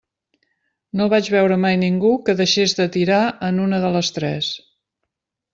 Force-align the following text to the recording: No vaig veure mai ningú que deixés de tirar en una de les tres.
No 1.01 1.05
vaig 1.13 1.27
veure 1.33 1.57
mai 1.67 1.77
ningú 1.83 2.11
que 2.29 2.37
deixés 2.41 2.75
de 2.81 2.89
tirar 2.97 3.21
en 3.51 3.63
una 3.67 3.85
de 3.85 3.93
les 3.99 4.11
tres. 4.17 4.53